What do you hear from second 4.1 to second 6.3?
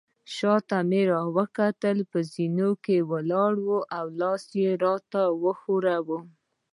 لاس يې راته وښوراوه.